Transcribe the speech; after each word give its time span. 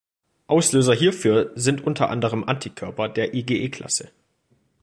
Auslöser 0.47 0.95
hierfür 0.95 1.51
sind 1.53 1.85
unter 1.85 2.09
anderem 2.09 2.43
Antikörper 2.43 3.07
der 3.07 3.35
IgE-Klasse. 3.35 4.09